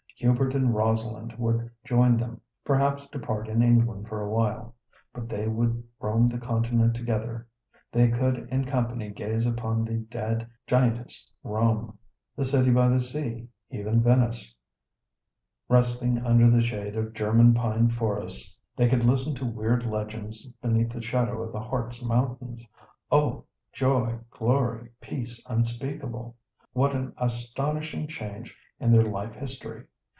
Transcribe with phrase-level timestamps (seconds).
[0.23, 4.75] Hubert and Rosalind would join them, perhaps to part in England for a while.
[5.15, 7.47] But they would roam the Continent together,
[7.91, 11.97] they could in company gaze upon the dead giantess Rome;
[12.35, 14.53] the city by the sea, even Venice;
[15.67, 20.91] resting under the shade of German pine forests, they could listen to weird legends beneath
[20.93, 22.63] the shadow of the Hartz Mountains.
[23.11, 23.45] Oh!
[23.73, 26.35] joy, glory, peace unspeakable!
[26.73, 29.85] What an astonishing change in their life history!